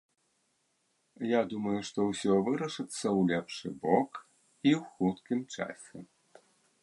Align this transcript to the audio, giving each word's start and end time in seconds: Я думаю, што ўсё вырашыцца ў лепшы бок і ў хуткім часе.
Я 1.31 1.41
думаю, 1.51 1.75
што 1.89 1.99
ўсё 2.05 2.33
вырашыцца 2.47 3.05
ў 3.17 3.19
лепшы 3.31 3.67
бок 3.83 4.11
і 4.71 4.75
ў 4.79 4.81
хуткім 4.95 5.39
часе. 5.57 5.97